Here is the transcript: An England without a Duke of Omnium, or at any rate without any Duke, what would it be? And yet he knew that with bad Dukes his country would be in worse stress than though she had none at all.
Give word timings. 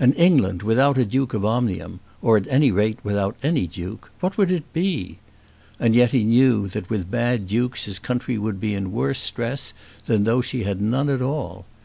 An 0.00 0.12
England 0.14 0.64
without 0.64 0.98
a 0.98 1.04
Duke 1.04 1.34
of 1.34 1.44
Omnium, 1.44 2.00
or 2.20 2.36
at 2.36 2.48
any 2.48 2.72
rate 2.72 2.98
without 3.04 3.36
any 3.44 3.68
Duke, 3.68 4.10
what 4.18 4.36
would 4.36 4.50
it 4.50 4.72
be? 4.72 5.20
And 5.78 5.94
yet 5.94 6.10
he 6.10 6.24
knew 6.24 6.66
that 6.66 6.90
with 6.90 7.08
bad 7.08 7.46
Dukes 7.46 7.84
his 7.84 8.00
country 8.00 8.38
would 8.38 8.58
be 8.58 8.74
in 8.74 8.90
worse 8.90 9.20
stress 9.20 9.72
than 10.06 10.24
though 10.24 10.40
she 10.42 10.64
had 10.64 10.80
none 10.82 11.08
at 11.08 11.22
all. 11.22 11.64